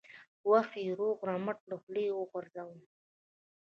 و 0.47 0.49
هغه 0.61 0.77
یې 0.85 0.91
روغ 0.99 1.17
رمټ 1.29 1.57
له 1.69 1.75
خولې 1.81 2.05
وغورځاوه. 2.13 2.77